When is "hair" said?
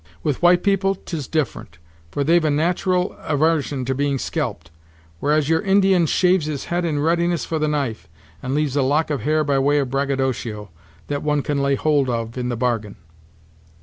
9.21-9.43